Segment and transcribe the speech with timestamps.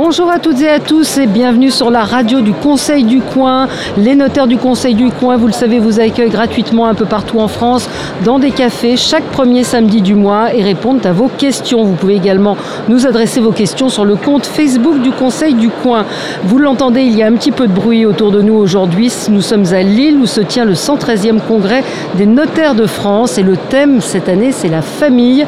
[0.00, 3.66] Bonjour à toutes et à tous et bienvenue sur la radio du Conseil du Coin.
[3.96, 7.40] Les notaires du Conseil du Coin, vous le savez, vous accueillent gratuitement un peu partout
[7.40, 7.90] en France
[8.24, 11.82] dans des cafés chaque premier samedi du mois et répondent à vos questions.
[11.82, 12.56] Vous pouvez également
[12.88, 16.06] nous adresser vos questions sur le compte Facebook du Conseil du Coin.
[16.44, 19.12] Vous l'entendez, il y a un petit peu de bruit autour de nous aujourd'hui.
[19.30, 21.82] Nous sommes à Lille où se tient le 113e congrès
[22.14, 25.44] des notaires de France et le thème cette année, c'est la famille.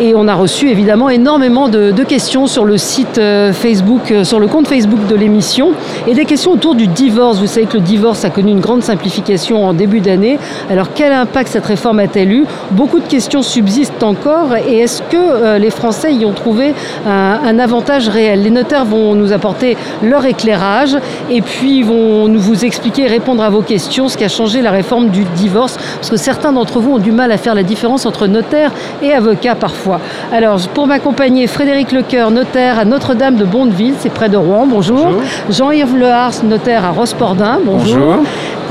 [0.00, 4.38] Et on a reçu évidemment énormément de, questions sur le site euh, Facebook, euh, sur
[4.38, 5.72] le compte Facebook de l'émission,
[6.06, 7.38] et des questions autour du divorce.
[7.38, 10.38] Vous savez que le divorce a connu une grande simplification en début d'année.
[10.70, 12.44] Alors quel impact cette réforme a-t-elle eu?
[12.70, 14.54] Beaucoup de questions subsistent encore.
[14.56, 18.44] Et est-ce que euh, les Français y ont trouvé un, avantage réel?
[18.44, 20.96] Les notaires vont nous apporter leur éclairage
[21.28, 24.70] et puis vont nous vous expliquer, répondre à vos questions, ce qui a changé la
[24.70, 25.76] réforme du divorce.
[25.96, 28.70] Parce que certains d'entre vous ont du mal à faire la différence entre notaire
[29.02, 29.87] et avocat parfois.
[30.32, 35.08] Alors, pour m'accompagner, Frédéric Lecoeur, notaire à Notre-Dame de Bondeville, c'est près de Rouen, bonjour.
[35.50, 38.16] Jean-Yves Lehars, notaire à Rospordin, bonjour.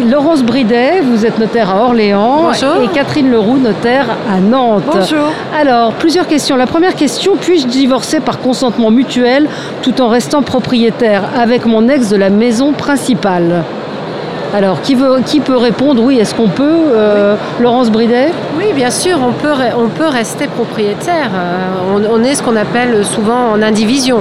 [0.05, 2.43] Laurence Bridet, vous êtes notaire à Orléans.
[2.43, 2.83] Bonjour.
[2.83, 4.83] Et Catherine Leroux, notaire à Nantes.
[4.85, 5.31] Bonjour.
[5.59, 6.55] Alors, plusieurs questions.
[6.55, 9.47] La première question, puis-je divorcer par consentement mutuel
[9.81, 13.63] tout en restant propriétaire avec mon ex de la maison principale?
[14.53, 16.01] Alors, qui, veut, qui peut répondre?
[16.01, 18.31] Oui, est-ce qu'on peut euh, Laurence Bridet?
[18.57, 21.31] Oui, bien sûr, on peut, on peut rester propriétaire.
[21.35, 24.19] Euh, on, est ce qu'on appelle souvent en indivision.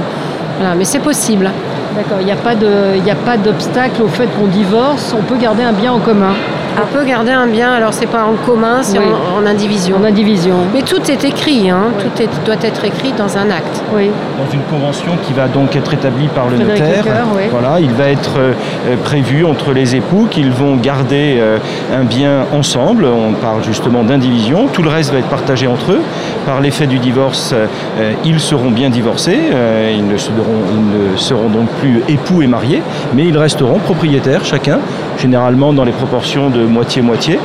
[0.77, 1.51] mais c'est possible.
[1.95, 5.93] D'accord, il n'y a pas d'obstacle au fait qu'on divorce, on peut garder un bien
[5.93, 6.35] en commun.
[6.79, 9.97] On peut garder un bien, alors c'est pas en commun, c'est en, indivision.
[9.97, 10.57] En indivision.
[10.75, 11.85] Mais tout est écrit, hein.
[11.99, 13.83] tout doit être écrit dans un acte.
[13.95, 14.11] Oui.
[14.39, 17.05] Dans une convention qui va donc être établie par le notaire.
[17.51, 18.53] Voilà, il va être euh,
[19.05, 21.59] prévu entre les époux qu'ils vont garder euh,
[21.95, 23.07] un bien ensemble.
[23.07, 24.69] On parle justement d'indivision.
[24.73, 26.01] Tout le reste va être partagé entre eux.
[26.45, 29.39] Par l'effet du divorce, euh, ils seront bien divorcés.
[29.95, 30.37] ils, ne seront,
[30.71, 32.83] ils ne seront donc plus époux et mariés,
[33.15, 34.79] mais ils resteront propriétaires chacun,
[35.19, 37.39] généralement dans les proportions de moitié-moitié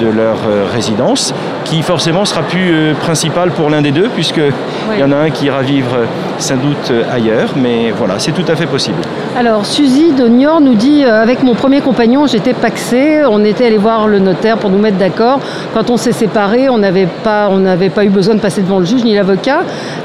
[0.00, 1.34] de leur euh, résidence,
[1.64, 5.30] qui forcément sera plus euh, principal pour l'un des deux, puisqu'il y en a un
[5.30, 6.04] qui ira vivre euh,
[6.38, 8.98] sans doute ailleurs, mais voilà, c'est tout à fait possible.
[9.36, 13.78] Alors, Suzy de Niort nous dit Avec mon premier compagnon, j'étais paxé, on était allé
[13.78, 15.40] voir le notaire pour nous mettre d'accord.
[15.72, 17.48] Quand on s'est séparés, on n'avait pas,
[17.94, 19.60] pas eu besoin de passer devant le juge ni l'avocat.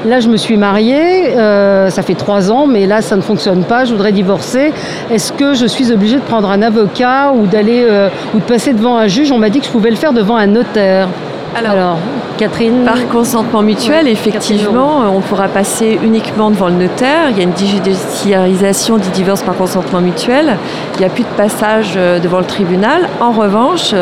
[0.06, 3.84] Là, je me suis mariée, ça fait trois ans, mais là, ça ne fonctionne pas,
[3.84, 4.72] je voudrais divorcer.
[5.10, 7.86] Est-ce que je suis obligée de prendre un avocat ou d'aller
[8.34, 10.36] ou de passer devant un juge, on m'a dit que je pouvais le faire devant
[10.36, 11.08] un notaire.
[11.56, 11.96] Alors,
[12.36, 12.84] Catherine?
[12.84, 17.30] Par consentement mutuel, effectivement, on pourra passer uniquement devant le notaire.
[17.30, 20.56] Il y a une digitalisation du divorce par consentement mutuel.
[20.94, 23.08] Il n'y a plus de passage euh, devant le tribunal.
[23.20, 23.92] En revanche,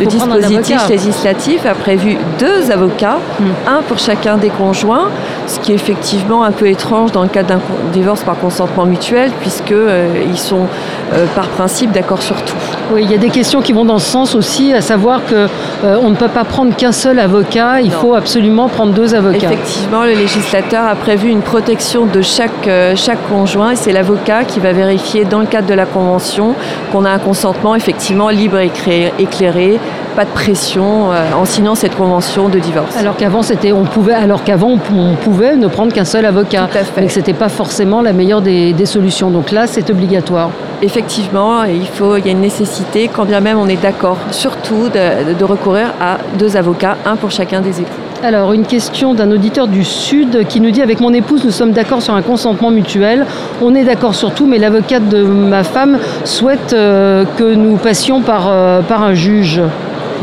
[0.00, 3.44] le dispositif législatif a prévu deux avocats, hmm.
[3.68, 5.08] un pour chacun des conjoints,
[5.46, 7.60] ce qui est effectivement un peu étrange dans le cadre d'un
[7.92, 10.66] divorce par consentement mutuel, puisqu'ils euh, sont
[11.12, 12.73] euh, par principe d'accord sur tout.
[12.92, 16.10] Oui, il y a des questions qui vont dans ce sens aussi, à savoir qu'on
[16.10, 19.52] ne peut pas prendre qu'un seul avocat, il faut absolument prendre deux avocats.
[19.52, 24.44] Effectivement, le législateur a prévu une protection de chaque, euh, chaque conjoint et c'est l'avocat
[24.44, 26.54] qui va vérifier dans le cadre de la convention
[26.92, 28.70] qu'on a un consentement effectivement libre et
[29.18, 29.78] éclairé,
[30.14, 32.96] pas de pression euh, en signant cette convention de divorce.
[32.96, 36.68] Alors qu'avant c'était on pouvait alors qu'avant on pouvait ne prendre qu'un seul avocat.
[36.70, 37.00] Tout à fait.
[37.00, 39.30] Mais c'était pas forcément la meilleure des, des solutions.
[39.30, 40.50] Donc là c'est obligatoire.
[40.82, 42.73] Effectivement, il faut il y a une nécessité
[43.14, 47.30] quand bien même on est d'accord surtout de, de recourir à deux avocats, un pour
[47.30, 47.90] chacun des époux.
[48.22, 51.72] Alors, une question d'un auditeur du Sud qui nous dit Avec mon épouse, nous sommes
[51.72, 53.26] d'accord sur un consentement mutuel.
[53.60, 58.22] On est d'accord sur tout, mais l'avocate de ma femme souhaite euh, que nous passions
[58.22, 59.60] par, euh, par un juge.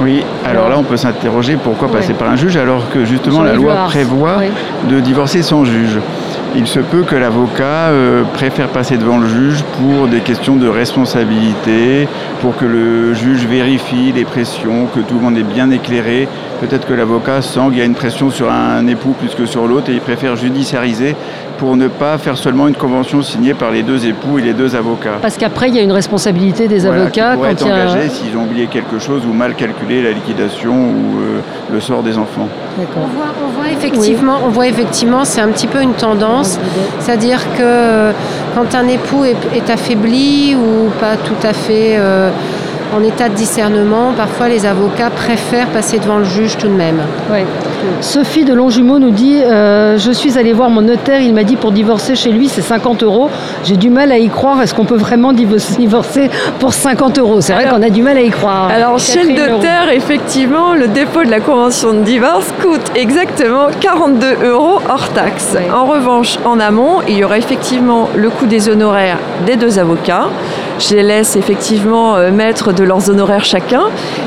[0.01, 3.53] Oui, alors là on peut s'interroger pourquoi passer par un juge alors que justement la
[3.53, 4.37] loi prévoit
[4.89, 5.99] de divorcer sans juge.
[6.55, 10.67] Il se peut que l'avocat euh, préfère passer devant le juge pour des questions de
[10.67, 12.07] responsabilité,
[12.41, 16.27] pour que le juge vérifie les pressions, que tout le monde est bien éclairé.
[16.59, 19.67] Peut-être que l'avocat sent qu'il y a une pression sur un époux plus que sur
[19.67, 21.15] l'autre et il préfère judiciariser
[21.57, 24.75] pour ne pas faire seulement une convention signée par les deux époux et les deux
[24.75, 25.19] avocats.
[25.21, 27.35] Parce qu'après, il y a une responsabilité des avocats.
[27.35, 31.39] Quand être engagés s'ils ont oublié quelque chose ou mal calculé la liquidation ou euh,
[31.71, 32.49] le sort des enfants.
[32.79, 33.05] On
[33.61, 36.59] voit, effectivement, on voit effectivement, c'est un petit peu une tendance,
[36.99, 38.11] c'est-à-dire que
[38.53, 42.29] quand un époux est, affaibli ou pas tout à fait euh,
[42.93, 47.01] en état de discernement, parfois les avocats préfèrent passer devant le juge tout de même.
[48.01, 51.55] Sophie de Longjumeau nous dit euh, Je suis allée voir mon notaire, il m'a dit
[51.55, 53.29] pour divorcer chez lui c'est 50 euros.
[53.63, 54.61] J'ai du mal à y croire.
[54.61, 56.29] Est-ce qu'on peut vraiment divorcer
[56.59, 57.41] pour 50 euros?
[57.41, 58.69] C'est vrai qu'on a du mal à y croire.
[58.69, 64.45] Alors chez le notaire, effectivement, le dépôt de la convention de divorce coûte exactement 42
[64.45, 65.55] euros hors taxe.
[65.73, 70.27] En revanche, en amont, il y aura effectivement le coût des honoraires des deux avocats.
[70.81, 73.83] Je les laisse effectivement euh, mettre de leurs honoraires chacun.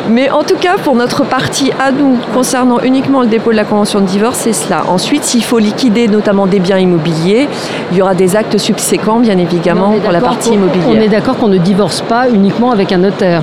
[0.09, 3.65] Mais en tout cas, pour notre partie à nous, concernant uniquement le dépôt de la
[3.65, 4.85] convention de divorce, c'est cela.
[4.89, 7.49] Ensuite, s'il faut liquider notamment des biens immobiliers,
[7.91, 10.89] il y aura des actes subséquents, bien évidemment, pour la partie immobilière.
[10.89, 13.43] On est d'accord qu'on ne divorce pas uniquement avec un notaire.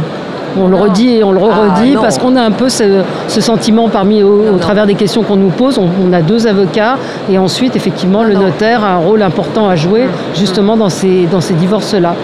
[0.59, 3.89] On le redit et on le redit ah, parce qu'on a un peu ce, sentiment
[3.89, 5.80] parmi au, travers des questions qu'on nous pose.
[5.80, 6.98] On, a deux avocats
[7.31, 11.39] et ensuite effectivement le notaire a un rôle important à jouer justement dans ces, dans
[11.39, 12.15] ces divorces-là.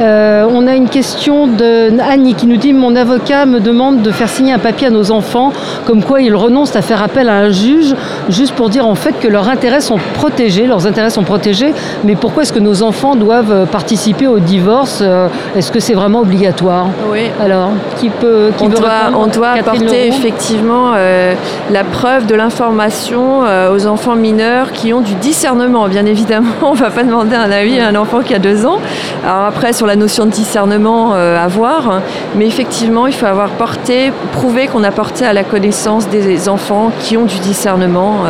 [0.00, 4.10] Euh, on a une question de Annie qui nous dit mon avocat me demande de
[4.12, 5.52] faire signer un papier à nos enfants
[5.84, 7.94] comme quoi ils renoncent à faire appel à un juge
[8.28, 11.74] juste pour dire en fait que leurs intérêts sont protégés, leurs intérêts sont protégés.
[12.04, 15.00] Mais pourquoi est-ce que nos enfants doivent participer au divorce?
[15.02, 16.86] Euh, Est-ce que c'est vraiment obligatoire?
[17.10, 17.30] Oui.
[17.40, 21.34] Alors qui peut on, doit, on doit apporter effectivement euh,
[21.70, 25.88] la preuve de l'information euh, aux enfants mineurs qui ont du discernement.
[25.88, 28.66] Bien évidemment, on ne va pas demander un avis à un enfant qui a deux
[28.66, 28.78] ans.
[29.24, 32.00] Alors après, sur la notion de discernement, euh, à voir.
[32.34, 36.90] Mais effectivement, il faut avoir porté, prouvé qu'on a porté à la connaissance des enfants
[37.00, 38.24] qui ont du discernement.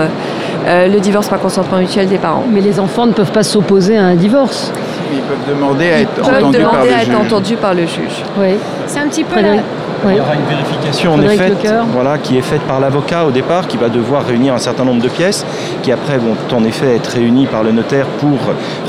[0.67, 2.45] le divorce par consentement mutuel des parents.
[2.51, 4.73] Mais les enfants ne peuvent pas s'opposer à un divorce.
[5.13, 8.25] Ils peuvent demander à être, entendus, par à être entendus par le juge.
[8.39, 8.57] Oui.
[8.87, 9.41] C'est un petit peu
[10.11, 11.53] il y aura une vérification en effet
[11.93, 15.03] voilà, qui est faite par l'avocat au départ, qui va devoir réunir un certain nombre
[15.03, 15.47] de pièces,
[15.83, 18.39] qui après vont en effet être réunies par le notaire pour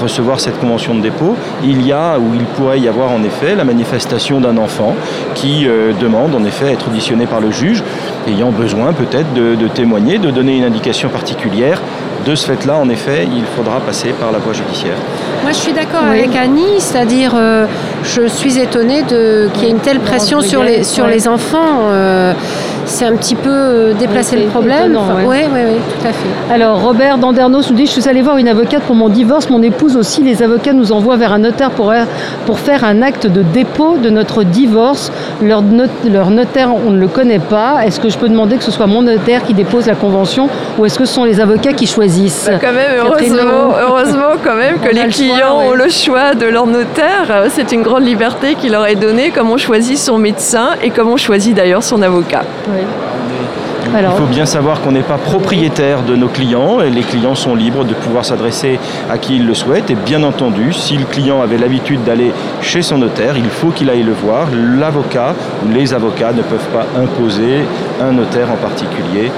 [0.01, 1.35] recevoir cette convention de dépôt.
[1.63, 4.95] Il y a, ou il pourrait y avoir en effet, la manifestation d'un enfant
[5.35, 7.83] qui euh, demande en effet à être auditionné par le juge,
[8.27, 11.81] ayant besoin peut-être de, de témoigner, de donner une indication particulière
[12.25, 14.95] de ce fait-là, en effet, il faudra passer par la voie judiciaire.
[15.41, 17.65] Moi, je suis d'accord avec Annie, c'est-à-dire, euh,
[18.03, 21.89] je suis étonnée qu'il y ait une telle pression sur les, sur les enfants.
[21.89, 22.33] Euh,
[22.85, 24.97] c'est un petit peu euh, déplacer le problème.
[25.25, 26.53] Oui, oui, oui, tout à fait.
[26.53, 29.49] Alors, Robert Dandernos nous dit Je suis allé voir une avocate pour mon divorce.
[29.49, 30.23] Mon épouse aussi.
[30.23, 31.93] Les avocats nous envoient vers un notaire pour,
[32.45, 35.11] pour faire un acte de dépôt de notre divorce.
[35.41, 35.63] Leur,
[36.09, 37.85] leur notaire, on ne le connaît pas.
[37.85, 40.85] Est-ce que je peux demander que ce soit mon notaire qui dépose la convention ou
[40.85, 44.79] est-ce que ce sont les avocats qui choisissent bah, Quand même, heureusement, heureusement quand même
[44.79, 47.45] que les clients ont le choix de leur notaire.
[47.49, 51.09] C'est une grande liberté qui leur est donnée, comme on choisit son médecin et comme
[51.09, 52.41] on choisit d'ailleurs son avocat.
[52.83, 53.32] Amen.
[53.95, 57.55] Il faut bien savoir qu'on n'est pas propriétaire de nos clients et les clients sont
[57.55, 58.79] libres de pouvoir s'adresser
[59.09, 59.89] à qui ils le souhaitent.
[59.91, 62.31] Et bien entendu, si le client avait l'habitude d'aller
[62.61, 64.47] chez son notaire, il faut qu'il aille le voir.
[64.79, 65.35] L'avocat
[65.65, 67.65] ou les avocats ne peuvent pas imposer
[68.01, 69.31] un notaire en particulier,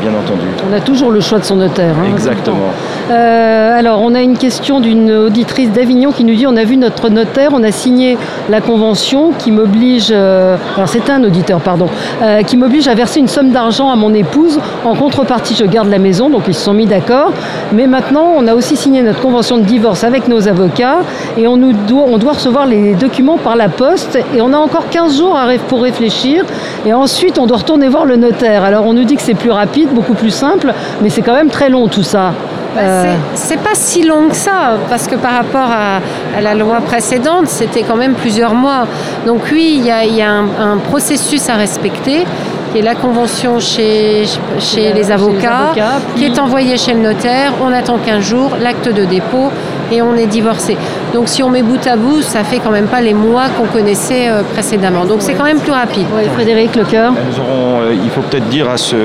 [0.00, 0.46] bien entendu.
[0.68, 1.94] On a toujours le choix de son notaire.
[1.98, 2.72] Hein, Exactement.
[3.10, 6.76] Euh, alors, on a une question d'une auditrice d'Avignon qui nous dit on a vu
[6.76, 8.18] notre notaire, on a signé
[8.48, 11.86] la convention qui m'oblige, euh, alors c'est un auditeur, pardon,
[12.22, 14.58] euh, qui m'oblige à verser une somme d'argent à mon épouse.
[14.84, 17.32] En contrepartie, je garde la maison, donc ils se sont mis d'accord.
[17.72, 21.00] Mais maintenant, on a aussi signé notre convention de divorce avec nos avocats
[21.36, 24.56] et on, nous doit, on doit recevoir les documents par la poste et on a
[24.56, 26.44] encore 15 jours pour réfléchir
[26.86, 28.64] et ensuite on doit retourner voir le notaire.
[28.64, 30.72] Alors on nous dit que c'est plus rapide, beaucoup plus simple,
[31.02, 32.32] mais c'est quand même très long tout ça.
[32.74, 36.00] Bah, euh, c'est pas si long que ça, parce que par rapport à,
[36.40, 38.86] la loi précédente, c'était quand même plusieurs mois.
[39.26, 42.24] Donc oui, il y a, un, processus à respecter
[42.72, 44.24] qui est la convention chez,
[44.58, 45.72] chez, les, avocats,
[46.16, 47.52] qui est envoyée chez le notaire.
[47.62, 49.50] On attend 15 jours, l'acte de dépôt
[49.90, 50.76] et on est divorcé.
[51.14, 53.66] Donc si on met bout à bout, ça fait quand même pas les mois qu'on
[53.66, 55.04] connaissait euh, précédemment.
[55.04, 56.06] Donc c'est quand même plus rapide.
[56.34, 58.96] Frédéric Lecoeur euh, Il faut peut-être dire à, ce,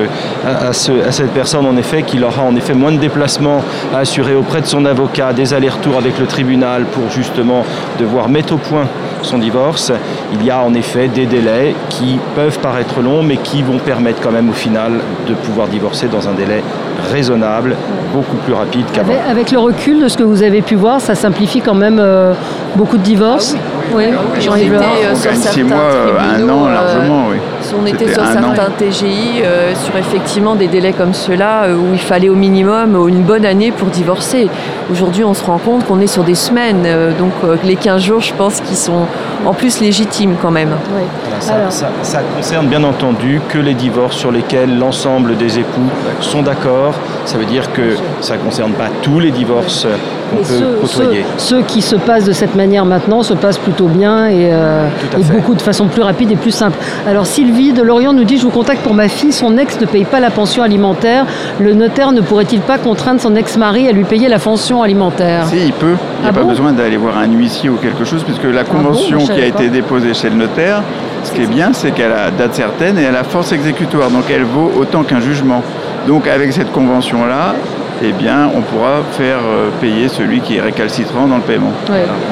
[0.45, 4.61] à, cette personne en effet qu'il aura en effet moins de déplacements à assurer auprès
[4.61, 7.65] de son avocat, des allers-retours avec le tribunal pour justement
[7.99, 8.87] devoir mettre au point
[9.25, 9.91] son divorce.
[10.33, 14.21] Il y a en effet des délais qui peuvent paraître longs mais qui vont permettre
[14.21, 14.93] quand même au final
[15.27, 16.63] de pouvoir divorcer dans un délai
[17.11, 17.75] raisonnable,
[18.13, 19.13] beaucoup plus rapide qu'avant.
[19.29, 22.33] Avec, le recul de ce que vous avez pu voir, ça simplifie quand même euh,
[22.75, 23.55] beaucoup de divorces.
[23.55, 24.05] Ah oui, oui.
[24.05, 27.37] Euh, sur six mois, euh, un an largement, oui.
[27.81, 29.41] On était sur certains TGI,
[29.75, 33.87] sur effectivement des délais comme ceux-là, où il fallait au minimum une bonne année pour
[33.87, 34.49] divorcer.
[34.91, 36.85] Aujourd'hui, on se rend compte qu'on est sur des semaines,
[37.17, 37.31] donc
[37.63, 39.07] les 15 jours, je pense, qui sont
[39.45, 40.71] en plus légitimes quand même.
[41.39, 46.93] ça, concerne bien entendu que les divorces sur lesquels l'ensemble des époux sont d'accord.
[47.25, 49.87] Ça veut dire que ça ne concerne pas tous les divorces
[50.35, 51.25] qu'on peut côtoyer.
[51.37, 54.87] Ceux, qui se passent de cette manière maintenant se passent plutôt bien et, euh,
[55.31, 56.77] beaucoup de façon plus rapide et plus simple.
[57.07, 59.85] Alors Sylvie de Lorient nous dit je vous contacte pour ma fille, son ex ne
[59.85, 61.25] paye pas la pension alimentaire.
[61.59, 65.45] Le notaire ne pourrait-il pas contraindre son ex-mari à lui payer la pension alimentaire?
[65.47, 65.95] Si, il peut.
[66.19, 68.61] Il n'y a ah pas besoin d'aller voir un huissier ou quelque chose puisque la
[68.61, 70.81] ah convention qui a été déposée chez le notaire,
[71.23, 74.25] ce qui est bien, c'est qu'elle a date certaine et elle a force exécutoire, donc
[74.33, 75.61] elle vaut autant qu'un jugement.
[76.07, 77.55] Donc avec cette convention-là,
[78.01, 81.71] eh bien, on pourra faire euh, payer celui qui est récalcitrant dans le paiement.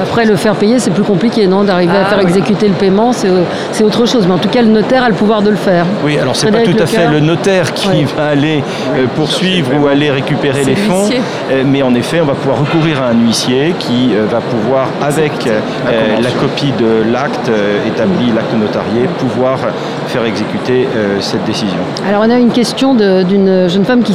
[0.02, 3.12] Après, le faire payer, c'est plus compliqué, non D'arriver à ah faire exécuter le paiement,
[3.12, 4.26] c'est autre chose.
[4.26, 5.86] Mais en tout cas, le notaire a le pouvoir de le faire.
[6.04, 8.62] Oui, alors c'est pas tout à fait le notaire qui va aller
[8.96, 11.08] euh, poursuivre ou aller récupérer les fonds,
[11.50, 15.32] euh, mais en effet, on va pouvoir recourir à un huissier qui va pouvoir, avec
[15.44, 17.50] la, copie de l'acte
[17.86, 19.58] établi, l'acte notarié, pouvoir
[20.06, 20.86] faire exécuter
[21.20, 21.78] cette décision.
[22.08, 24.14] Alors, on a une question d'une jeune femme qui,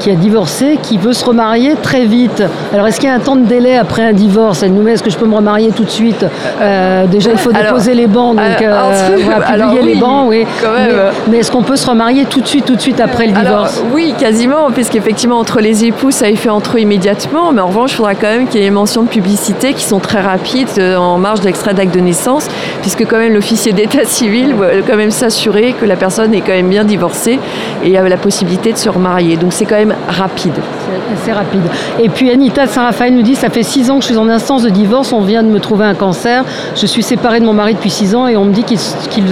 [0.00, 2.42] qui a divorcé qui veut se remarier très vite.
[2.72, 4.62] Alors, est-ce qu'il y a un temps de délai après un divorce?
[4.62, 6.24] Elle nous met, est-ce que je peux me remarier tout de suite?
[6.60, 8.80] Euh, Déjà, il faut déposer les bancs, donc euh,
[9.16, 10.46] on va publier les bancs, oui.
[11.30, 13.82] Mais, est-ce qu'on peut se remarier tout de suite, tout de suite après le divorce?
[13.92, 17.52] Oui, quasiment, puisqu'effectivement, entre les époux, ça est fait entre eux immédiatement.
[17.52, 19.84] Mais en revanche, il faudra quand même qu'il y ait des mentions de publicité qui
[19.84, 22.48] sont très rapides euh, en marge d'extrait d'acte de naissance,
[22.80, 26.52] puisque quand même l'officier d'état civil doit quand même s'assurer que la personne est quand
[26.52, 27.38] même bien divorcée
[27.84, 29.36] et a la possibilité de se remarier.
[29.36, 30.43] Donc c'est quand même rapide.
[31.24, 31.62] C'est rapide.
[32.00, 34.28] Et puis Anita de Saint-Raphaël nous dit Ça fait six ans que je suis en
[34.28, 36.44] instance de divorce, on vient de me trouver un cancer.
[36.74, 38.78] Je suis séparée de mon mari depuis six ans et on me dit qu'il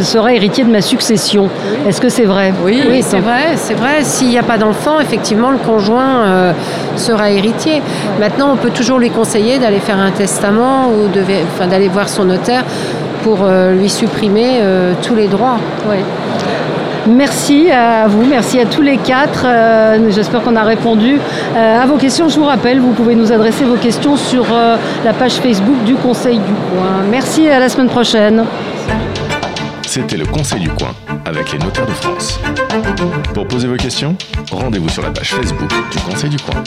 [0.05, 1.49] serait héritier de ma succession.
[1.87, 2.53] Est-ce que c'est vrai?
[2.65, 3.57] Oui, c'est vrai.
[3.57, 4.03] C'est vrai.
[4.03, 6.53] S'il n'y a pas d'enfant, effectivement, le conjoint euh,
[6.97, 7.83] sera héritier.
[8.21, 11.09] Maintenant, on peut toujours lui conseiller d'aller faire un testament ou
[11.67, 12.65] d'aller voir son notaire
[13.23, 15.59] pour euh, lui supprimer euh, tous les droits.
[15.89, 15.99] Oui.
[17.09, 19.45] Merci à vous, merci à tous les quatre.
[19.45, 21.19] Euh, j'espère qu'on a répondu
[21.57, 22.29] euh, à vos questions.
[22.29, 25.95] Je vous rappelle, vous pouvez nous adresser vos questions sur euh, la page Facebook du
[25.95, 27.03] Conseil du Coin.
[27.11, 28.45] Merci et à la semaine prochaine.
[29.87, 30.95] C'était le Conseil du Coin
[31.25, 32.39] avec les notaires de France.
[33.35, 34.17] Pour poser vos questions,
[34.51, 36.63] rendez-vous sur la page Facebook du Conseil du Coin.